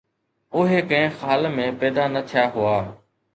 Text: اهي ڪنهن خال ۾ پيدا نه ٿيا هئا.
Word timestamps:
اهي 0.61 0.79
ڪنهن 0.91 1.11
خال 1.19 1.49
۾ 1.59 1.67
پيدا 1.85 2.07
نه 2.15 2.25
ٿيا 2.33 2.47
هئا. 2.57 2.75